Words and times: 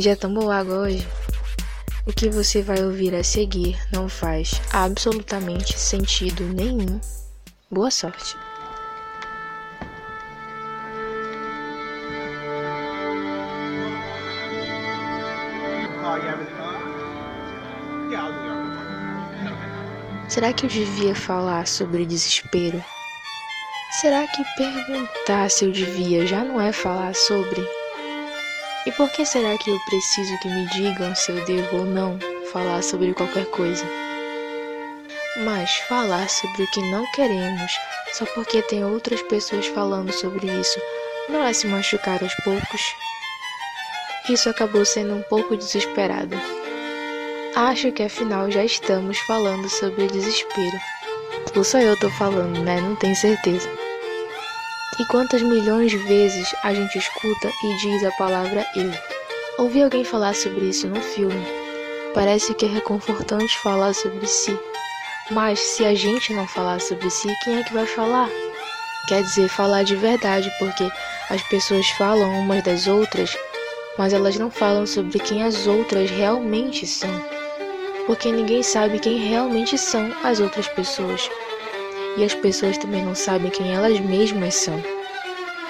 Já 0.00 0.14
tomou 0.14 0.48
água 0.48 0.78
hoje? 0.78 1.04
O 2.06 2.12
que 2.12 2.30
você 2.30 2.62
vai 2.62 2.84
ouvir 2.84 3.12
a 3.16 3.24
seguir 3.24 3.76
não 3.92 4.08
faz 4.08 4.62
absolutamente 4.72 5.76
sentido 5.76 6.44
nenhum. 6.44 7.00
Boa 7.68 7.90
sorte! 7.90 8.36
Será 20.28 20.52
que 20.52 20.66
eu 20.66 20.70
devia 20.70 21.16
falar 21.16 21.66
sobre 21.66 22.06
desespero? 22.06 22.84
Será 24.00 24.28
que 24.28 24.44
perguntar 24.56 25.50
se 25.50 25.64
eu 25.64 25.72
devia 25.72 26.24
já 26.24 26.44
não 26.44 26.60
é 26.60 26.70
falar 26.70 27.16
sobre? 27.16 27.77
E 28.88 28.92
por 28.92 29.10
que 29.10 29.22
será 29.26 29.58
que 29.58 29.70
eu 29.70 29.78
preciso 29.80 30.38
que 30.38 30.48
me 30.48 30.64
digam 30.68 31.14
se 31.14 31.30
eu 31.30 31.44
devo 31.44 31.76
ou 31.76 31.84
não 31.84 32.18
falar 32.50 32.82
sobre 32.82 33.12
qualquer 33.12 33.44
coisa? 33.50 33.84
Mas 35.44 35.70
falar 35.90 36.26
sobre 36.30 36.62
o 36.62 36.70
que 36.70 36.80
não 36.90 37.04
queremos 37.12 37.70
só 38.14 38.24
porque 38.34 38.62
tem 38.62 38.82
outras 38.82 39.20
pessoas 39.24 39.66
falando 39.66 40.10
sobre 40.10 40.46
isso 40.46 40.80
não 41.28 41.44
é 41.44 41.52
se 41.52 41.66
machucar 41.66 42.22
aos 42.22 42.34
poucos? 42.36 42.80
Isso 44.30 44.48
acabou 44.48 44.86
sendo 44.86 45.16
um 45.16 45.22
pouco 45.24 45.54
desesperado. 45.54 46.34
Acho 47.54 47.92
que 47.92 48.04
afinal 48.04 48.50
já 48.50 48.64
estamos 48.64 49.18
falando 49.18 49.68
sobre 49.68 50.06
desespero. 50.06 50.78
Ou 51.54 51.62
só 51.62 51.78
eu 51.78 51.94
tô 52.00 52.08
falando, 52.12 52.62
né? 52.62 52.80
Não 52.80 52.96
tenho 52.96 53.14
certeza. 53.14 53.68
E 55.00 55.04
quantas 55.06 55.42
milhões 55.42 55.90
de 55.90 55.96
vezes 55.98 56.54
a 56.62 56.74
gente 56.74 56.98
escuta 56.98 57.48
e 57.64 57.76
diz 57.76 58.04
a 58.04 58.10
palavra 58.12 58.66
eu? 58.74 58.90
Ouvi 59.58 59.82
alguém 59.82 60.04
falar 60.04 60.34
sobre 60.34 60.66
isso 60.66 60.88
no 60.88 61.00
filme. 61.00 61.46
Parece 62.14 62.54
que 62.54 62.64
é 62.64 62.68
reconfortante 62.68 63.58
falar 63.58 63.94
sobre 63.94 64.26
si. 64.26 64.58
Mas 65.30 65.60
se 65.60 65.84
a 65.84 65.94
gente 65.94 66.32
não 66.32 66.46
falar 66.48 66.80
sobre 66.80 67.10
si, 67.10 67.28
quem 67.44 67.58
é 67.58 67.62
que 67.62 67.72
vai 67.72 67.86
falar? 67.86 68.28
Quer 69.08 69.22
dizer, 69.22 69.48
falar 69.48 69.84
de 69.84 69.94
verdade, 69.94 70.50
porque 70.58 70.90
as 71.30 71.42
pessoas 71.48 71.88
falam 71.90 72.40
umas 72.40 72.62
das 72.64 72.86
outras, 72.86 73.36
mas 73.96 74.12
elas 74.12 74.36
não 74.36 74.50
falam 74.50 74.86
sobre 74.86 75.18
quem 75.18 75.44
as 75.44 75.66
outras 75.66 76.10
realmente 76.10 76.86
são 76.86 77.10
porque 78.08 78.32
ninguém 78.32 78.62
sabe 78.62 78.98
quem 78.98 79.18
realmente 79.18 79.76
são 79.76 80.10
as 80.24 80.40
outras 80.40 80.66
pessoas. 80.68 81.30
E 82.18 82.24
as 82.24 82.34
pessoas 82.34 82.76
também 82.76 83.04
não 83.04 83.14
sabem 83.14 83.48
quem 83.48 83.72
elas 83.72 84.00
mesmas 84.00 84.56
são. 84.56 84.82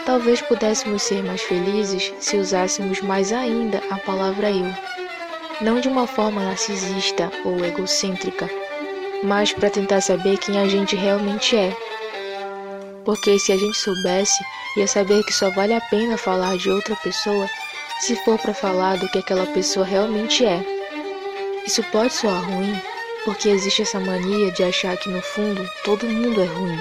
Talvez 0.07 0.41
pudéssemos 0.41 1.03
ser 1.03 1.23
mais 1.23 1.43
felizes 1.43 2.11
se 2.19 2.39
usássemos 2.39 3.03
mais 3.03 3.35
ainda 3.35 3.83
a 3.91 3.99
palavra 3.99 4.51
eu. 4.51 4.73
Não 5.61 5.79
de 5.79 5.89
uma 5.89 6.07
forma 6.07 6.43
narcisista 6.43 7.31
ou 7.45 7.63
egocêntrica, 7.63 8.49
mas 9.23 9.53
para 9.53 9.69
tentar 9.69 10.01
saber 10.01 10.39
quem 10.39 10.59
a 10.59 10.67
gente 10.67 10.97
realmente 10.97 11.55
é. 11.55 11.77
Porque 13.05 13.39
se 13.39 13.53
a 13.53 13.57
gente 13.59 13.77
soubesse, 13.77 14.43
ia 14.79 14.87
saber 14.87 15.23
que 15.25 15.35
só 15.35 15.51
vale 15.51 15.75
a 15.75 15.81
pena 15.83 16.17
falar 16.17 16.57
de 16.57 16.71
outra 16.71 16.97
pessoa 16.97 17.47
se 18.01 18.17
for 18.25 18.39
para 18.39 18.55
falar 18.55 18.97
do 18.97 19.09
que 19.11 19.19
aquela 19.19 19.45
pessoa 19.49 19.85
realmente 19.85 20.47
é. 20.47 20.65
Isso 21.67 21.83
pode 21.93 22.15
soar 22.15 22.43
ruim, 22.43 22.81
porque 23.29 23.51
existe 23.51 23.83
essa 23.83 24.01
mania 24.01 24.51
de 24.51 24.65
achar 24.65 24.97
que 24.97 25.11
no 25.11 25.21
fundo 25.21 25.69
todo 25.84 26.07
mundo 26.07 26.41
é 26.41 26.47
ruim. 26.47 26.81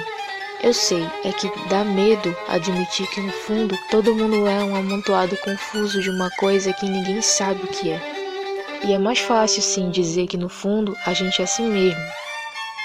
Eu 0.64 0.74
sei, 0.74 1.06
é 1.26 1.32
que 1.34 1.52
dá 1.68 1.84
medo 1.84 2.34
admitir 2.48 3.06
que 3.08 3.20
no 3.20 3.34
fundo 3.34 3.78
todo 3.92 4.16
mundo 4.16 4.48
é 4.48 4.64
um 4.64 4.74
amontoado 4.74 5.36
confuso 5.44 6.02
de 6.02 6.10
uma 6.10 6.32
coisa 6.40 6.72
que 6.72 6.86
ninguém 6.86 7.22
sabe 7.22 7.66
o 7.66 7.68
que 7.68 7.92
é. 7.92 8.02
E 8.86 8.94
é 8.94 8.98
mais 8.98 9.20
fácil 9.20 9.62
sim 9.62 9.90
dizer 9.92 10.28
que 10.28 10.38
no 10.38 10.48
fundo 10.48 10.96
a 11.06 11.12
gente 11.12 11.42
é 11.42 11.44
assim 11.44 11.70
mesmo, 11.70 12.02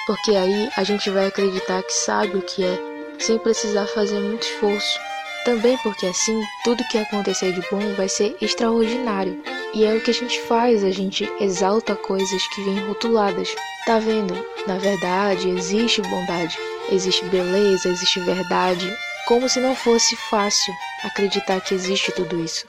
porque 0.09 0.35
aí 0.35 0.69
a 0.77 0.83
gente 0.83 1.09
vai 1.09 1.29
acreditar 1.29 1.85
que 1.85 1.93
sabe 1.93 2.39
o 2.39 2.43
que 2.43 2.65
é, 2.65 2.77
sem 3.21 3.39
precisar 3.39 3.87
fazer 3.87 4.19
muito 4.19 4.43
esforço. 4.43 4.99
Também 5.45 5.79
porque 5.85 6.07
assim 6.07 6.43
tudo 6.65 6.83
que 6.89 6.99
acontecer 6.99 7.53
de 7.53 7.61
bom 7.71 7.95
vai 7.95 8.09
ser 8.09 8.37
extraordinário. 8.41 9.41
E 9.75 9.85
é 9.85 9.95
o 9.95 10.01
que 10.03 10.11
a 10.11 10.15
gente 10.15 10.39
faz, 10.43 10.85
a 10.85 10.91
gente 10.91 11.31
exalta 11.41 11.95
coisas 11.95 12.47
que 12.49 12.63
vêm 12.63 12.79
rotuladas. 12.87 13.55
Tá 13.87 13.99
vendo? 13.99 14.35
Na 14.67 14.77
verdade, 14.77 15.49
existe 15.49 16.03
bondade, 16.03 16.59
existe 16.91 17.25
beleza, 17.27 17.89
existe 17.89 18.21
verdade, 18.21 18.95
como 19.27 19.49
se 19.49 19.61
não 19.61 19.75
fosse 19.75 20.15
fácil 20.31 20.75
acreditar 21.03 21.61
que 21.61 21.75
existe 21.75 22.13
tudo 22.13 22.39
isso. 22.39 22.67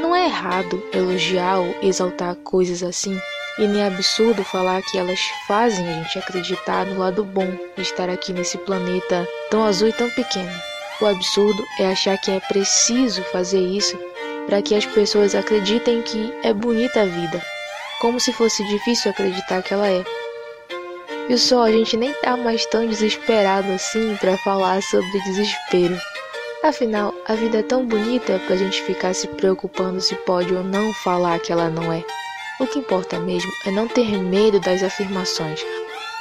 Não 0.00 0.16
é 0.16 0.24
errado 0.24 0.82
elogiar 0.92 1.58
ou 1.58 1.74
exaltar 1.82 2.34
coisas 2.36 2.82
assim, 2.82 3.20
e 3.58 3.66
nem 3.66 3.82
é 3.82 3.86
absurdo 3.88 4.42
falar 4.42 4.80
que 4.82 4.96
elas 4.96 5.20
fazem 5.46 5.86
a 5.88 6.02
gente 6.02 6.18
acreditar 6.18 6.86
no 6.86 6.98
lado 6.98 7.24
bom 7.24 7.50
de 7.76 7.82
estar 7.82 8.08
aqui 8.08 8.32
nesse 8.32 8.56
planeta 8.58 9.28
tão 9.50 9.64
azul 9.64 9.88
e 9.88 9.92
tão 9.92 10.08
pequeno. 10.10 10.50
O 11.00 11.06
absurdo 11.06 11.62
é 11.78 11.86
achar 11.86 12.16
que 12.18 12.30
é 12.30 12.40
preciso 12.40 13.22
fazer 13.24 13.60
isso 13.60 13.98
para 14.48 14.62
que 14.62 14.74
as 14.74 14.86
pessoas 14.86 15.34
acreditem 15.34 16.00
que 16.00 16.32
é 16.42 16.54
bonita 16.54 17.02
a 17.02 17.04
vida, 17.04 17.42
como 18.00 18.18
se 18.18 18.32
fosse 18.32 18.66
difícil 18.66 19.10
acreditar 19.10 19.62
que 19.62 19.74
ela 19.74 19.86
é. 19.86 20.02
E 21.28 21.36
só 21.36 21.64
a 21.64 21.70
gente 21.70 21.98
nem 21.98 22.14
tá 22.14 22.34
mais 22.34 22.64
tão 22.66 22.86
desesperado 22.86 23.70
assim 23.70 24.16
para 24.16 24.38
falar 24.38 24.82
sobre 24.82 25.20
desespero. 25.24 26.00
Afinal, 26.64 27.14
a 27.26 27.34
vida 27.34 27.58
é 27.58 27.62
tão 27.62 27.86
bonita 27.86 28.40
pra 28.46 28.56
gente 28.56 28.82
ficar 28.82 29.14
se 29.14 29.28
preocupando 29.28 30.00
se 30.00 30.14
pode 30.16 30.52
ou 30.54 30.64
não 30.64 30.94
falar 31.04 31.38
que 31.40 31.52
ela 31.52 31.68
não 31.68 31.92
é. 31.92 32.02
O 32.58 32.66
que 32.66 32.78
importa 32.78 33.20
mesmo 33.20 33.50
é 33.66 33.70
não 33.70 33.86
ter 33.86 34.16
medo 34.16 34.58
das 34.60 34.82
afirmações, 34.82 35.60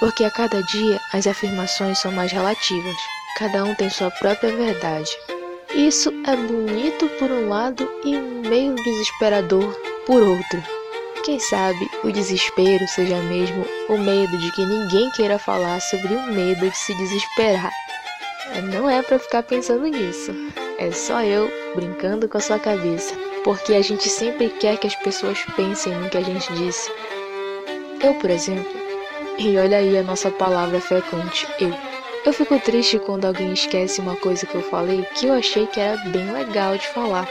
porque 0.02 0.26
a 0.26 0.30
cada 0.32 0.62
dia 0.64 1.00
as 1.14 1.26
afirmações 1.26 1.98
são 2.00 2.12
mais 2.12 2.32
relativas. 2.32 2.96
Cada 3.38 3.64
um 3.64 3.74
tem 3.76 3.90
sua 3.90 4.12
própria 4.12 4.54
verdade. 4.54 5.10
Isso 5.78 6.12
é 6.26 6.36
bonito 6.36 7.08
por 7.20 7.30
um 7.30 7.50
lado 7.50 7.88
e 8.04 8.18
meio 8.18 8.74
desesperador 8.74 9.80
por 10.08 10.24
outro. 10.24 10.64
Quem 11.24 11.40
sabe 11.40 11.88
o 12.04 12.12
desespero 12.12 12.88
seja 12.88 13.18
mesmo 13.18 13.64
o 13.88 13.96
medo 13.96 14.36
de 14.40 14.52
que 14.54 14.66
ninguém 14.66 15.12
queira 15.12 15.38
falar 15.38 15.80
sobre 15.80 16.16
o 16.16 16.34
medo 16.34 16.68
de 16.68 16.76
se 16.76 16.96
desesperar. 16.96 17.72
Não 18.74 18.90
é 18.90 19.04
para 19.04 19.20
ficar 19.20 19.44
pensando 19.44 19.84
nisso. 19.84 20.34
É 20.80 20.90
só 20.90 21.22
eu 21.22 21.48
brincando 21.76 22.28
com 22.28 22.40
a 22.40 22.42
sua 22.42 22.58
cabeça, 22.58 23.14
porque 23.44 23.76
a 23.76 23.82
gente 23.84 24.10
sempre 24.10 24.50
quer 24.50 24.78
que 24.78 24.88
as 24.88 24.96
pessoas 24.96 25.38
pensem 25.56 25.94
no 25.94 26.10
que 26.10 26.18
a 26.18 26.24
gente 26.24 26.52
disse. 26.54 26.92
Eu, 28.04 28.16
por 28.16 28.32
exemplo, 28.32 28.76
e 29.38 29.56
olha 29.60 29.78
aí 29.78 29.96
a 29.96 30.02
nossa 30.02 30.32
palavra 30.32 30.82
frequente, 30.82 31.48
eu. 31.60 31.87
Eu 32.26 32.34
fico 32.34 32.60
triste 32.60 33.00
quando 33.00 33.26
alguém 33.26 33.54
esquece 33.54 34.02
uma 34.02 34.16
coisa 34.16 34.46
que 34.46 34.56
eu 34.56 34.62
falei 34.64 35.04
que 35.16 35.28
eu 35.28 35.34
achei 35.34 35.66
que 35.68 35.80
era 35.80 35.98
bem 36.10 36.32
legal 36.32 36.78
de 36.78 36.88
falar. 36.90 37.28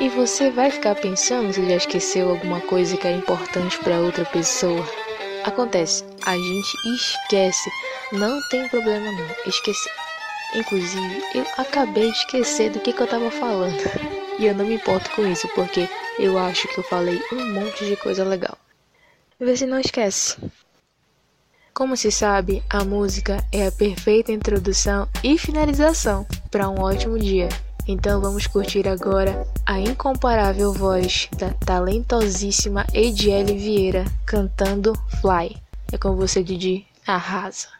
E 0.00 0.08
você 0.08 0.50
vai 0.50 0.70
ficar 0.70 0.94
pensando 0.94 1.52
se 1.52 1.66
já 1.66 1.76
esqueceu 1.76 2.30
alguma 2.30 2.60
coisa 2.60 2.96
que 2.96 3.06
era 3.06 3.16
importante 3.16 3.78
para 3.78 4.00
outra 4.00 4.24
pessoa. 4.24 4.84
Acontece, 5.44 6.04
a 6.24 6.36
gente 6.36 6.76
esquece, 6.94 7.70
não 8.12 8.40
tem 8.50 8.68
problema 8.68 9.12
não, 9.12 9.28
esquecer. 9.46 9.92
Inclusive, 10.54 11.22
eu 11.34 11.46
acabei 11.56 12.10
de 12.10 12.18
esquecer 12.18 12.70
do 12.70 12.80
que, 12.80 12.92
que 12.92 13.00
eu 13.00 13.06
tava 13.06 13.30
falando. 13.30 13.76
E 14.38 14.44
eu 14.44 14.54
não 14.54 14.66
me 14.66 14.74
importo 14.74 15.10
com 15.12 15.26
isso, 15.26 15.48
porque 15.54 15.88
eu 16.18 16.36
acho 16.36 16.68
que 16.68 16.76
eu 16.76 16.84
falei 16.84 17.18
um 17.32 17.54
monte 17.54 17.86
de 17.86 17.96
coisa 17.96 18.22
legal. 18.22 18.58
Vê 19.40 19.56
se 19.56 19.64
não 19.64 19.80
esquece. 19.80 20.36
Como 21.76 21.94
se 21.94 22.10
sabe, 22.10 22.62
a 22.70 22.82
música 22.86 23.44
é 23.52 23.66
a 23.66 23.70
perfeita 23.70 24.32
introdução 24.32 25.06
e 25.22 25.36
finalização 25.36 26.26
para 26.50 26.70
um 26.70 26.80
ótimo 26.80 27.18
dia. 27.18 27.50
Então 27.86 28.18
vamos 28.18 28.46
curtir 28.46 28.88
agora 28.88 29.46
a 29.66 29.78
incomparável 29.78 30.72
voz 30.72 31.28
da 31.36 31.50
talentosíssima 31.50 32.86
Ediele 32.94 33.58
Vieira 33.58 34.06
cantando 34.24 34.94
Fly. 35.20 35.54
É 35.92 35.98
com 35.98 36.16
você, 36.16 36.42
Didi. 36.42 36.86
Arrasa! 37.06 37.75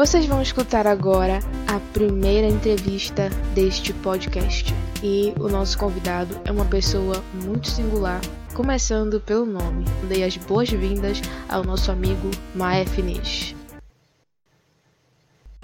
Vocês 0.00 0.24
vão 0.24 0.40
escutar 0.40 0.86
agora 0.86 1.40
a 1.68 1.78
primeira 1.92 2.46
entrevista 2.46 3.28
deste 3.54 3.92
podcast. 3.92 4.72
E 5.02 5.34
o 5.38 5.46
nosso 5.46 5.76
convidado 5.76 6.40
é 6.46 6.50
uma 6.50 6.64
pessoa 6.64 7.22
muito 7.44 7.68
singular, 7.68 8.18
começando 8.54 9.20
pelo 9.20 9.44
nome. 9.44 9.84
Dei 10.08 10.24
as 10.24 10.38
boas-vindas 10.38 11.20
ao 11.50 11.62
nosso 11.62 11.92
amigo 11.92 12.30
Maé 12.54 12.86
Finish. 12.86 13.54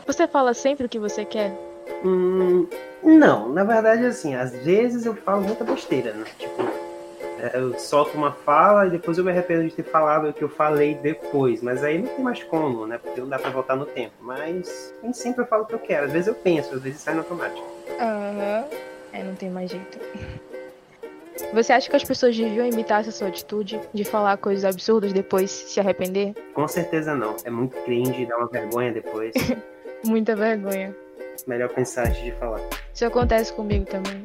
Você 0.06 0.28
fala 0.28 0.52
sempre 0.52 0.84
o 0.84 0.88
que 0.90 0.98
você 0.98 1.24
quer? 1.24 1.58
Hum, 2.04 2.68
não, 3.02 3.48
na 3.48 3.64
verdade, 3.64 4.04
assim, 4.04 4.34
às 4.34 4.52
vezes 4.52 5.06
eu 5.06 5.16
falo 5.16 5.44
muita 5.44 5.64
besteira, 5.64 6.12
né? 6.12 6.26
Tipo, 6.38 6.62
eu 7.54 7.78
solto 7.78 8.16
uma 8.16 8.32
fala 8.32 8.86
e 8.86 8.90
depois 8.90 9.18
eu 9.18 9.24
me 9.24 9.30
arrependo 9.30 9.64
de 9.64 9.74
ter 9.74 9.82
falado 9.82 10.28
o 10.28 10.32
que 10.32 10.42
eu 10.42 10.48
falei 10.48 10.94
depois. 10.94 11.62
Mas 11.62 11.84
aí 11.84 11.98
não 11.98 12.08
tem 12.08 12.24
mais 12.24 12.42
como, 12.44 12.86
né? 12.86 12.98
Porque 12.98 13.20
não 13.20 13.28
dá 13.28 13.38
pra 13.38 13.50
voltar 13.50 13.76
no 13.76 13.86
tempo. 13.86 14.14
Mas 14.20 14.94
nem 15.02 15.12
sempre 15.12 15.42
eu 15.42 15.46
falo 15.46 15.64
o 15.64 15.66
que 15.66 15.74
eu 15.74 15.78
quero. 15.78 16.06
Às 16.06 16.12
vezes 16.12 16.28
eu 16.28 16.34
penso, 16.34 16.74
às 16.74 16.82
vezes 16.82 17.00
sai 17.00 17.14
no 17.14 17.20
automático. 17.20 17.66
Aham. 18.00 18.64
Uhum. 18.70 18.78
É, 19.12 19.22
não 19.22 19.34
tem 19.34 19.48
mais 19.48 19.70
jeito. 19.70 19.98
Você 21.52 21.72
acha 21.72 21.88
que 21.88 21.96
as 21.96 22.04
pessoas 22.04 22.36
deviam 22.36 22.66
imitar 22.66 23.00
essa 23.00 23.10
sua 23.10 23.28
atitude 23.28 23.80
de 23.92 24.04
falar 24.04 24.36
coisas 24.38 24.64
absurdas 24.64 25.12
depois 25.12 25.50
se 25.50 25.78
arrepender? 25.80 26.34
Com 26.52 26.66
certeza 26.66 27.14
não. 27.14 27.36
É 27.44 27.50
muito 27.50 27.76
cringe, 27.82 28.26
dá 28.26 28.36
uma 28.36 28.48
vergonha 28.48 28.92
depois. 28.92 29.34
Muita 30.04 30.34
vergonha. 30.34 30.94
Melhor 31.46 31.68
pensar 31.68 32.08
antes 32.08 32.22
de 32.22 32.32
falar. 32.32 32.60
Isso 32.92 33.04
acontece 33.04 33.52
comigo 33.52 33.84
também. 33.84 34.24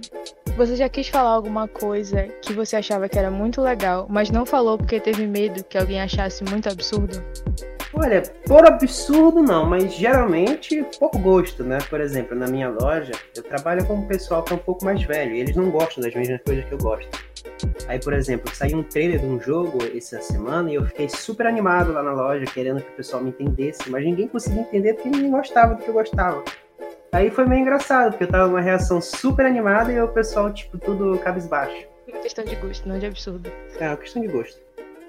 Você 0.58 0.76
já 0.76 0.90
quis 0.90 1.08
falar 1.08 1.30
alguma 1.30 1.68
coisa 1.68 2.28
que 2.42 2.54
você 2.54 2.76
achava 2.76 3.08
que 3.10 3.18
era 3.18 3.32
muito 3.32 3.62
legal, 3.62 4.06
mas 4.10 4.30
não 4.30 4.46
falou 4.46 4.78
porque 4.78 5.00
teve 5.00 5.26
medo 5.26 5.64
que 5.64 5.78
alguém 5.78 6.02
achasse 6.02 6.44
muito 6.44 6.70
absurdo? 6.70 7.24
Olha, 7.94 8.22
por 8.46 8.66
absurdo 8.66 9.42
não, 9.42 9.66
mas 9.66 9.94
geralmente 9.94 10.86
por 11.00 11.12
gosto, 11.20 11.64
né? 11.64 11.78
Por 11.90 12.00
exemplo, 12.00 12.38
na 12.38 12.48
minha 12.48 12.70
loja, 12.70 13.12
eu 13.36 13.44
trabalho 13.44 13.86
com 13.86 13.96
um 13.96 14.08
pessoal 14.08 14.44
que 14.44 14.54
é 14.54 14.56
um 14.56 14.60
pouco 14.60 14.86
mais 14.86 15.04
velho 15.04 15.36
e 15.36 15.40
eles 15.40 15.56
não 15.56 15.70
gostam 15.70 16.04
das 16.04 16.14
mesmas 16.14 16.42
coisas 16.42 16.64
que 16.66 16.72
eu 16.72 16.78
gosto. 16.78 17.10
Aí, 17.88 18.00
por 18.00 18.14
exemplo, 18.14 18.54
saiu 18.54 18.78
um 18.78 18.84
trailer 18.84 19.20
de 19.20 19.26
um 19.26 19.40
jogo 19.40 19.80
essa 19.96 20.22
semana 20.22 20.72
e 20.72 20.76
eu 20.76 20.86
fiquei 20.86 21.10
super 21.10 21.48
animado 21.48 21.92
lá 21.92 22.02
na 22.02 22.14
loja, 22.14 22.46
querendo 22.46 22.82
que 22.82 22.90
o 22.90 22.94
pessoal 22.94 23.22
me 23.22 23.30
entendesse, 23.30 23.90
mas 23.90 24.04
ninguém 24.04 24.28
conseguia 24.28 24.62
entender 24.62 24.94
porque 24.94 25.10
ninguém 25.10 25.32
gostava 25.32 25.76
do 25.76 25.84
que 25.84 25.90
eu 25.90 25.94
gostava. 25.94 26.44
Aí 27.14 27.30
foi 27.30 27.46
meio 27.46 27.62
engraçado, 27.62 28.12
porque 28.12 28.24
eu 28.24 28.30
tava 28.30 28.48
numa 28.48 28.62
reação 28.62 29.02
super 29.02 29.46
animada 29.46 29.92
e 29.92 30.02
o 30.02 30.08
pessoal, 30.08 30.52
tipo, 30.54 30.78
tudo 30.78 31.18
cabisbaixo. 31.20 31.86
Uma 32.08 32.20
questão 32.20 32.46
de 32.46 32.56
gosto, 32.56 32.88
não 32.88 32.98
de 32.98 33.06
absurdo. 33.06 33.52
É, 33.80 33.88
uma 33.88 33.98
questão 33.98 34.22
de 34.22 34.30
gosto. 34.30 34.58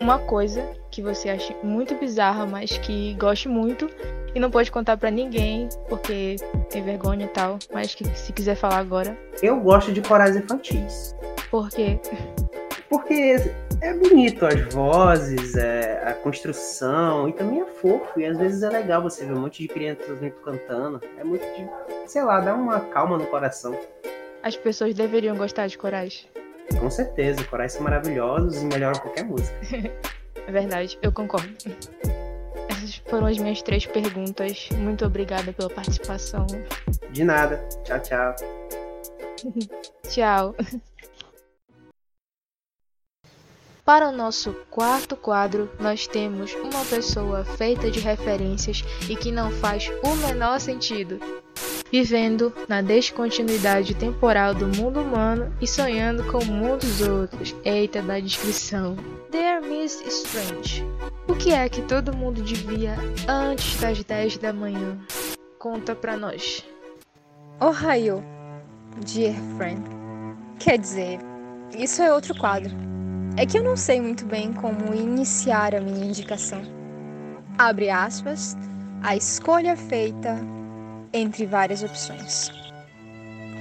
Uma 0.01 0.19
coisa 0.19 0.69
que 0.91 1.01
você 1.01 1.29
acha 1.29 1.55
muito 1.63 1.95
bizarra, 1.95 2.45
mas 2.45 2.77
que 2.79 3.15
goste 3.15 3.49
muito 3.49 3.89
e 4.35 4.41
não 4.41 4.51
pode 4.51 4.73
contar 4.73 4.97
para 4.97 5.13
ninguém 5.13 5.69
porque 5.89 6.35
tem 6.71 6.83
vergonha 6.83 7.27
e 7.27 7.29
tal, 7.29 7.61
mas 7.73 7.95
que 7.95 8.05
se 8.17 8.33
quiser 8.33 8.57
falar 8.57 8.79
agora. 8.79 9.17
Eu 9.41 9.61
gosto 9.61 9.93
de 9.93 10.03
corais 10.03 10.35
infantis. 10.35 11.15
Por 11.49 11.69
quê? 11.69 12.01
Porque 12.89 13.37
é 13.83 13.93
bonito 13.93 14.47
as 14.47 14.61
vozes, 14.73 15.57
é, 15.57 16.01
a 16.07 16.15
construção, 16.15 17.29
e 17.29 17.33
também 17.33 17.61
é 17.61 17.67
fofo, 17.67 18.19
e 18.19 18.25
às 18.25 18.39
vezes 18.39 18.63
é 18.63 18.69
legal 18.69 19.03
você 19.03 19.27
ver 19.27 19.33
um 19.33 19.41
monte 19.41 19.61
de 19.63 19.69
crianças 19.69 20.19
cantando. 20.45 21.01
É 21.19 21.25
muito 21.25 21.45
de, 21.45 21.69
sei 22.07 22.23
lá, 22.23 22.39
dá 22.41 22.55
uma 22.55 22.79
calma 22.79 23.19
no 23.19 23.27
coração. 23.27 23.77
As 24.43 24.57
pessoas 24.57 24.95
deveriam 24.95 25.37
gostar 25.37 25.67
de 25.67 25.77
corais. 25.77 26.29
Com 26.79 26.89
certeza, 26.89 27.43
corais 27.45 27.73
são 27.73 27.83
maravilhosos 27.83 28.63
e 28.63 28.67
melhoram 28.67 28.99
qualquer 29.01 29.25
música. 29.25 29.59
é 30.47 30.53
verdade, 30.53 30.97
eu 31.03 31.11
concordo. 31.11 31.53
Essas 32.69 33.03
foram 33.09 33.27
as 33.27 33.39
minhas 33.39 33.63
três 33.63 33.85
perguntas. 33.85 34.69
Muito 34.79 35.05
obrigada 35.05 35.53
pela 35.53 35.69
participação. 35.69 36.47
De 37.11 37.25
nada. 37.25 37.57
Tchau, 37.83 38.01
tchau. 38.01 38.37
tchau. 40.09 40.55
Para 43.85 44.09
o 44.09 44.13
nosso 44.13 44.53
quarto 44.71 45.17
quadro, 45.17 45.69
nós 45.81 46.07
temos 46.07 46.55
uma 46.55 46.85
pessoa 46.85 47.45
feita 47.45 47.91
de 47.91 47.99
referências 47.99 48.85
e 49.09 49.17
que 49.17 49.33
não 49.33 49.51
faz 49.51 49.91
o 50.05 50.15
menor 50.25 50.61
sentido, 50.61 51.19
vivendo 51.91 52.53
na 52.69 52.81
descontinuidade 52.81 53.97
temporal 53.97 54.55
do 54.55 54.69
mundo 54.69 55.01
humano 55.01 55.53
e 55.61 55.67
sonhando 55.67 56.23
com 56.31 56.39
o 56.39 56.47
mundo 56.47 56.79
dos 56.79 57.01
outros. 57.01 57.57
Eita 57.65 58.01
da 58.01 58.21
descrição. 58.21 58.95
Dear 59.33 59.61
Miss 59.61 60.01
Strange, 60.07 60.87
o 61.27 61.35
que 61.35 61.53
é 61.53 61.69
que 61.69 61.83
todo 61.83 62.17
mundo 62.17 62.41
devia 62.41 62.95
antes 63.27 63.81
das 63.81 64.05
10 64.05 64.39
da 64.39 64.53
manhã? 64.53 64.97
Conta 65.59 65.93
pra 65.93 66.17
nós. 66.17 66.65
Ohio, 67.61 68.23
dear 69.05 69.35
friend. 69.57 69.83
Quer 70.61 70.79
dizer, 70.79 71.19
isso 71.77 72.01
é 72.01 72.15
outro 72.15 72.33
quadro. 72.39 72.93
É 73.35 73.47
que 73.47 73.57
eu 73.57 73.63
não 73.63 73.77
sei 73.77 73.99
muito 73.99 74.27
bem 74.27 74.53
como 74.53 74.95
iniciar 74.95 75.75
a 75.75 75.81
minha 75.81 76.05
indicação. 76.05 76.61
Abre 77.57 77.89
aspas, 77.89 78.55
a 79.03 79.17
escolha 79.17 79.75
feita 79.75 80.39
entre 81.15 81.47
várias 81.47 81.83
opções. 81.83 82.53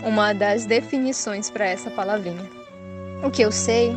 Uma 0.06 0.34
das 0.34 0.66
definições 0.66 1.50
para 1.50 1.66
essa 1.66 1.90
palavrinha. 1.90 2.50
O 3.24 3.32
que 3.32 3.44
eu 3.44 3.52
sei 3.52 3.94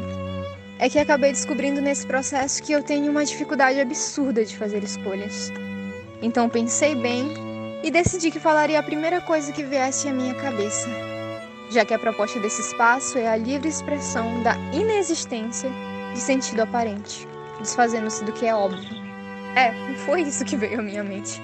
é 0.79 0.89
que 0.89 0.99
acabei 0.99 1.33
descobrindo 1.33 1.81
nesse 1.81 2.07
processo 2.07 2.63
que 2.63 2.73
eu 2.73 2.83
tenho 2.83 3.11
uma 3.11 3.25
dificuldade 3.25 3.81
absurda 3.81 4.45
de 4.45 4.57
fazer 4.57 4.83
escolhas. 4.85 5.51
Então 6.23 6.49
pensei 6.49 6.95
bem 6.95 7.27
e 7.83 7.91
decidi 7.91 8.31
que 8.31 8.39
falaria 8.39 8.79
a 8.79 8.83
primeira 8.83 9.21
coisa 9.21 9.53
que 9.53 9.65
viesse 9.65 10.09
à 10.09 10.13
minha 10.13 10.35
cabeça 10.35 11.14
já 11.75 11.85
que 11.85 11.93
a 11.93 11.99
proposta 11.99 12.39
desse 12.39 12.61
espaço 12.61 13.19
é 13.19 13.27
a 13.27 13.37
livre 13.37 13.69
expressão 13.69 14.43
da 14.45 14.57
inexistência 14.73 15.69
de 16.13 16.21
sentido 16.21 16.61
aparente, 16.61 17.27
desfazendo-se 17.59 18.25
do 18.25 18.33
que 18.33 18.47
é 18.47 18.55
óbvio. 18.55 18.89
É, 19.57 19.73
foi 20.07 20.23
isso 20.23 20.45
que 20.45 20.57
veio 20.57 20.79
à 20.79 20.83
minha 20.83 21.03
mente. 21.03 21.41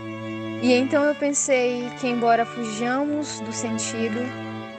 E 0.63 0.73
então 0.73 1.03
eu 1.03 1.17
pensei 1.17 1.91
que, 2.01 2.07
embora 2.07 2.47
fujamos 2.47 3.41
do 3.41 3.53
sentido, 3.53 4.21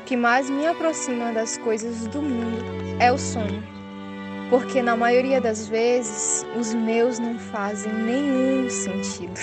que 0.05 0.15
mais 0.15 0.50
me 0.50 0.65
aproxima 0.65 1.34
das 1.34 1.58
coisas 1.58 2.08
do 2.08 2.22
mundo 2.22 2.63
é 2.98 3.12
o 3.12 3.17
sonho. 3.17 3.62
Porque 4.50 4.81
na 4.81 4.96
maioria 4.96 5.41
das 5.41 5.67
vezes 5.67 6.46
os 6.58 6.74
meus 6.74 7.20
não 7.20 7.38
fazem 7.38 7.91
nenhum 7.91 8.70
sentido. 8.70 9.39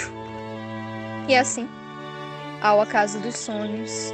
E 1.28 1.34
assim, 1.34 1.68
ao 2.62 2.80
acaso 2.80 3.18
dos 3.18 3.36
sonhos, 3.36 4.12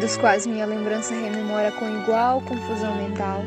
dos 0.00 0.16
quais 0.16 0.46
minha 0.46 0.64
lembrança 0.64 1.14
rememora 1.14 1.70
com 1.72 1.86
igual 2.00 2.40
confusão 2.40 2.96
mental, 2.96 3.42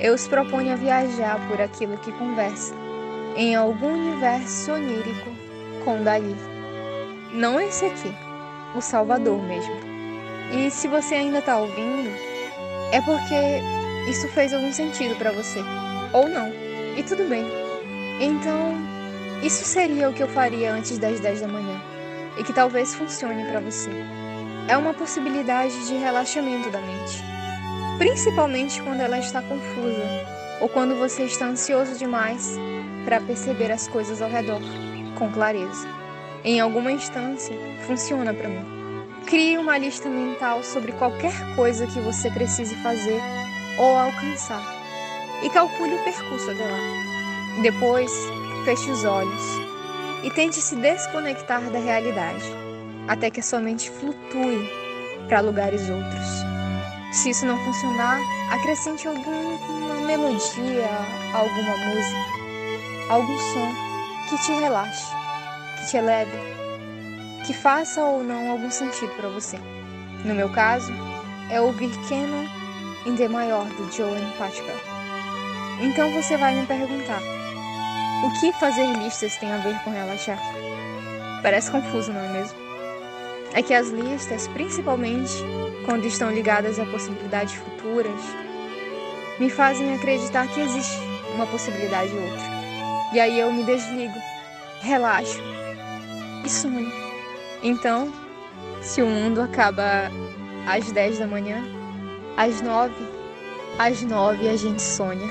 eu 0.00 0.14
os 0.14 0.26
proponho 0.26 0.72
a 0.72 0.76
viajar 0.76 1.38
por 1.46 1.60
aquilo 1.60 1.98
que 1.98 2.10
conversa, 2.12 2.74
em 3.36 3.54
algum 3.54 3.92
universo 3.92 4.72
onírico 4.72 5.30
com 5.84 6.02
Dali. 6.02 6.34
Não 7.34 7.60
esse 7.60 7.84
aqui, 7.84 8.10
o 8.74 8.80
Salvador 8.80 9.40
mesmo. 9.42 9.74
E 10.52 10.70
se 10.70 10.88
você 10.88 11.16
ainda 11.16 11.40
está 11.40 11.58
ouvindo, 11.58 12.10
é 12.90 13.00
porque 13.02 14.10
isso 14.10 14.26
fez 14.28 14.54
algum 14.54 14.72
sentido 14.72 15.14
para 15.16 15.32
você, 15.32 15.60
ou 16.14 16.28
não, 16.28 16.50
e 16.96 17.02
tudo 17.02 17.28
bem. 17.28 17.44
Então, 18.20 18.72
isso 19.42 19.64
seria 19.64 20.08
o 20.08 20.14
que 20.14 20.22
eu 20.22 20.28
faria 20.28 20.72
antes 20.72 20.96
das 20.96 21.20
10 21.20 21.42
da 21.42 21.48
manhã, 21.48 21.78
e 22.38 22.42
que 22.42 22.54
talvez 22.54 22.94
funcione 22.94 23.44
para 23.44 23.60
você 23.60 23.90
é 24.66 24.76
uma 24.76 24.94
possibilidade 24.94 25.86
de 25.86 25.94
relaxamento 25.94 26.70
da 26.70 26.80
mente, 26.80 27.22
principalmente 27.98 28.80
quando 28.82 29.00
ela 29.00 29.18
está 29.18 29.42
confusa 29.42 30.04
ou 30.60 30.68
quando 30.68 30.96
você 30.96 31.24
está 31.24 31.46
ansioso 31.46 31.98
demais 31.98 32.56
para 33.04 33.20
perceber 33.20 33.70
as 33.70 33.86
coisas 33.88 34.22
ao 34.22 34.30
redor 34.30 34.60
com 35.18 35.30
clareza. 35.30 35.86
Em 36.42 36.60
alguma 36.60 36.92
instância, 36.92 37.54
funciona 37.86 38.32
para 38.32 38.48
mim. 38.48 38.64
Crie 39.26 39.58
uma 39.58 39.76
lista 39.76 40.08
mental 40.08 40.62
sobre 40.62 40.92
qualquer 40.92 41.32
coisa 41.54 41.86
que 41.86 42.00
você 42.00 42.30
precise 42.30 42.74
fazer 42.76 43.20
ou 43.78 43.96
alcançar 43.96 44.62
e 45.42 45.50
calcule 45.50 45.94
o 45.94 46.04
percurso 46.04 46.50
até 46.50 46.64
lá. 46.64 46.78
Depois, 47.62 48.10
feche 48.64 48.90
os 48.90 49.04
olhos 49.04 49.42
e 50.22 50.30
tente 50.30 50.56
se 50.56 50.74
desconectar 50.76 51.70
da 51.70 51.78
realidade 51.78 52.63
até 53.08 53.30
que 53.30 53.40
a 53.40 53.42
sua 53.42 53.60
mente 53.60 53.90
flutue 53.90 54.68
para 55.28 55.40
lugares 55.40 55.88
outros. 55.88 56.26
Se 57.12 57.30
isso 57.30 57.46
não 57.46 57.58
funcionar, 57.64 58.20
acrescente 58.50 59.06
alguma 59.06 60.00
melodia, 60.06 60.88
alguma 61.32 61.76
música, 61.76 62.24
algum 63.08 63.38
som 63.38 63.72
que 64.28 64.38
te 64.44 64.52
relaxe, 64.52 65.12
que 65.78 65.90
te 65.90 65.96
eleve, 65.96 66.38
que 67.46 67.54
faça 67.54 68.02
ou 68.02 68.22
não 68.22 68.50
algum 68.50 68.70
sentido 68.70 69.14
para 69.16 69.28
você. 69.28 69.58
No 70.24 70.34
meu 70.34 70.48
caso, 70.50 70.92
é 71.50 71.60
ouvir 71.60 71.90
Canon 72.08 72.46
em 73.06 73.14
D 73.14 73.28
maior 73.28 73.66
do 73.66 73.92
Joan 73.92 74.30
Pachkar. 74.38 74.76
Então 75.80 76.10
você 76.12 76.36
vai 76.36 76.54
me 76.54 76.66
perguntar: 76.66 77.20
o 78.24 78.40
que 78.40 78.52
fazer 78.54 78.86
listas 78.94 79.36
tem 79.36 79.52
a 79.52 79.58
ver 79.58 79.78
com 79.84 79.90
relaxar? 79.90 80.38
Parece 81.42 81.70
confuso, 81.70 82.12
não 82.12 82.20
é 82.20 82.28
mesmo? 82.28 82.63
É 83.54 83.62
que 83.62 83.72
as 83.72 83.88
listas, 83.88 84.48
principalmente 84.48 85.32
quando 85.84 86.04
estão 86.06 86.30
ligadas 86.30 86.78
a 86.78 86.84
possibilidades 86.86 87.54
futuras, 87.54 88.20
me 89.38 89.48
fazem 89.48 89.94
acreditar 89.94 90.46
que 90.48 90.60
existe 90.60 90.98
uma 91.34 91.46
possibilidade 91.46 92.12
ou 92.12 92.22
outra. 92.22 92.54
E 93.12 93.20
aí 93.20 93.38
eu 93.38 93.52
me 93.52 93.64
desligo, 93.64 94.14
relaxo 94.80 95.40
e 96.44 96.48
sonho. 96.48 96.92
Então, 97.62 98.12
se 98.82 99.00
o 99.00 99.06
mundo 99.06 99.40
acaba 99.40 100.10
às 100.66 100.90
10 100.90 101.20
da 101.20 101.26
manhã, 101.26 101.62
às 102.36 102.60
9, 102.60 102.92
às 103.78 104.02
9 104.02 104.48
a 104.48 104.56
gente 104.56 104.82
sonha. 104.82 105.28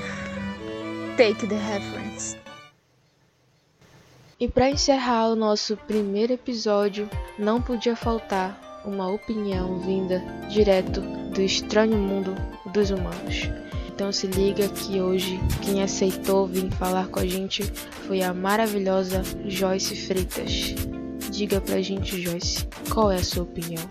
Take 1.16 1.46
the 1.46 1.56
reference. 1.56 2.43
E 4.38 4.48
para 4.48 4.70
encerrar 4.70 5.28
o 5.28 5.36
nosso 5.36 5.76
primeiro 5.76 6.32
episódio, 6.32 7.08
não 7.38 7.62
podia 7.62 7.94
faltar 7.94 8.82
uma 8.84 9.08
opinião 9.10 9.78
vinda 9.78 10.22
direto 10.48 11.00
do 11.00 11.40
estranho 11.40 11.96
mundo 11.96 12.34
dos 12.72 12.90
humanos. 12.90 13.48
Então 13.88 14.10
se 14.10 14.26
liga 14.26 14.68
que 14.68 15.00
hoje 15.00 15.38
quem 15.62 15.82
aceitou 15.82 16.48
vir 16.48 16.70
falar 16.72 17.06
com 17.08 17.20
a 17.20 17.26
gente 17.26 17.62
foi 18.06 18.22
a 18.22 18.34
maravilhosa 18.34 19.22
Joyce 19.46 19.94
Freitas. 20.06 20.74
Diga 21.30 21.60
pra 21.60 21.80
gente, 21.80 22.20
Joyce, 22.20 22.68
qual 22.92 23.12
é 23.12 23.16
a 23.16 23.24
sua 23.24 23.44
opinião? 23.44 23.88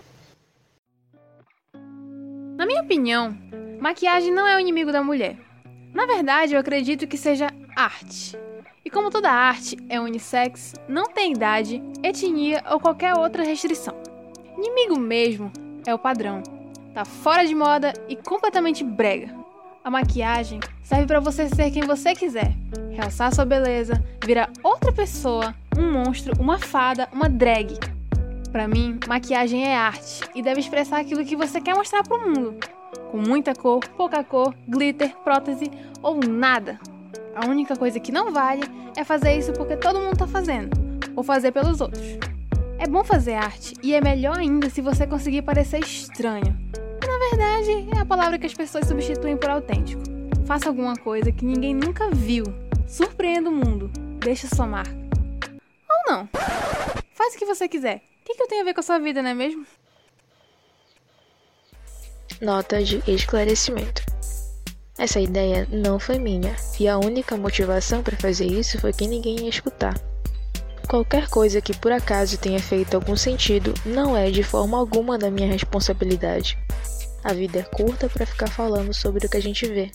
Na 2.58 2.66
minha 2.66 2.82
opinião, 2.82 3.36
maquiagem 3.80 4.32
não 4.32 4.46
é 4.46 4.58
o 4.58 4.60
inimigo 4.60 4.92
da 4.92 5.02
mulher. 5.02 5.38
Na 5.94 6.06
verdade, 6.06 6.54
eu 6.54 6.60
acredito 6.60 7.08
que 7.08 7.18
seja 7.18 7.48
arte. 7.76 8.38
Como 8.94 9.10
toda 9.10 9.32
arte 9.32 9.76
é 9.90 10.00
unissex, 10.00 10.76
não 10.88 11.06
tem 11.06 11.32
idade, 11.32 11.82
etnia 12.04 12.64
ou 12.70 12.80
qualquer 12.80 13.16
outra 13.16 13.44
restrição. 13.44 13.96
Inimigo 14.56 15.00
mesmo 15.00 15.52
é 15.84 15.92
o 15.96 15.98
padrão. 15.98 16.44
Tá 16.94 17.04
fora 17.04 17.44
de 17.44 17.56
moda 17.56 17.92
e 18.08 18.16
completamente 18.16 18.84
brega. 18.84 19.34
A 19.84 19.90
maquiagem 19.90 20.60
serve 20.84 21.08
para 21.08 21.20
você 21.20 21.50
ser 21.50 21.72
quem 21.72 21.82
você 21.82 22.14
quiser, 22.14 22.56
realçar 22.92 23.34
sua 23.34 23.46
beleza, 23.46 24.02
virar 24.24 24.52
outra 24.62 24.94
pessoa, 24.94 25.56
um 25.76 25.92
monstro, 25.92 26.40
uma 26.40 26.60
fada, 26.60 27.10
uma 27.12 27.28
drag. 27.28 27.80
Para 28.52 28.68
mim, 28.68 29.00
maquiagem 29.08 29.66
é 29.66 29.76
arte 29.76 30.22
e 30.36 30.44
deve 30.44 30.60
expressar 30.60 31.00
aquilo 31.00 31.26
que 31.26 31.36
você 31.36 31.60
quer 31.60 31.74
mostrar 31.74 32.04
para 32.04 32.16
o 32.16 32.30
mundo. 32.30 32.60
Com 33.10 33.18
muita 33.18 33.56
cor, 33.56 33.84
pouca 33.98 34.24
cor, 34.24 34.54
glitter, 34.68 35.16
prótese 35.24 35.72
ou 36.04 36.20
nada. 36.20 36.80
A 37.36 37.48
única 37.48 37.76
coisa 37.76 38.00
que 38.00 38.12
não 38.12 38.32
vale 38.32 38.64
é 38.96 39.04
fazer 39.04 39.38
isso 39.38 39.54
porque 39.54 39.78
todo 39.78 40.00
mundo 40.00 40.18
tá 40.18 40.28
fazendo, 40.28 40.70
ou 41.16 41.24
fazer 41.24 41.52
pelos 41.52 41.82
outros. 41.82 42.04
É 42.78 42.88
bom 42.88 43.04
fazer 43.04 43.34
arte 43.34 43.76
e 43.82 43.94
é 43.94 44.02
melhor 44.02 44.38
ainda 44.38 44.70
se 44.70 44.82
você 44.82 45.08
conseguir 45.08 45.42
parecer 45.42 45.80
estranho 45.80 46.64
verdade, 47.36 47.88
é 47.96 48.00
a 48.00 48.06
palavra 48.06 48.38
que 48.38 48.46
as 48.46 48.54
pessoas 48.54 48.88
substituem 48.88 49.38
por 49.38 49.50
autêntico. 49.50 50.02
Faça 50.46 50.70
alguma 50.70 50.96
coisa 50.96 51.32
que 51.32 51.46
ninguém 51.46 51.74
nunca 51.74 52.10
viu. 52.10 52.46
Surpreenda 52.88 53.50
o 53.50 53.54
mundo. 53.54 53.90
Deixa 54.20 54.48
sua 54.48 54.68
marca. 54.68 54.94
Ou 55.90 56.12
não. 56.12 56.30
Faz 57.14 57.34
o 57.34 57.38
que 57.38 57.46
você 57.46 57.68
quiser. 57.68 57.98
O 58.22 58.26
que, 58.26 58.36
que 58.36 58.44
eu 58.44 58.48
tenho 58.48 58.62
a 58.62 58.66
ver 58.66 58.74
com 58.74 58.82
a 58.82 58.84
sua 58.84 59.00
vida, 59.00 59.22
não 59.22 59.30
é 59.30 59.34
mesmo? 59.34 59.66
Nota 62.42 62.84
de 62.84 63.02
esclarecimento. 63.08 64.13
Essa 64.98 65.20
ideia 65.20 65.68
não 65.72 65.98
foi 65.98 66.20
minha, 66.20 66.56
e 66.80 66.88
a 66.88 66.98
única 66.98 67.36
motivação 67.36 68.04
para 68.04 68.16
fazer 68.16 68.46
isso 68.46 68.80
foi 68.80 68.94
que 68.94 69.08
ninguém 69.08 69.42
ia 69.42 69.50
escutar. 69.50 70.00
Qualquer 70.88 71.28
coisa 71.30 71.62
que 71.62 71.76
por 71.76 71.92
acaso 71.92 72.38
tenha 72.38 72.60
feito 72.60 72.94
algum 72.94 73.16
sentido 73.16 73.74
não 73.86 74.16
é 74.16 74.30
de 74.30 74.44
forma 74.44 74.78
alguma 74.78 75.18
da 75.18 75.32
minha 75.32 75.52
responsabilidade. 75.52 76.58
A 77.24 77.34
vida 77.34 77.60
é 77.60 77.64
curta 77.64 78.08
para 78.08 78.26
ficar 78.26 78.48
falando 78.48 78.94
sobre 78.94 79.26
o 79.26 79.30
que 79.30 79.38
a 79.38 79.42
gente 79.42 79.66
vê. 79.66 79.90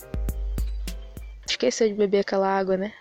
Esqueceu 1.47 1.87
de 1.87 1.93
beber 1.93 2.19
aquela 2.19 2.49
água, 2.49 2.75
né? 2.75 2.91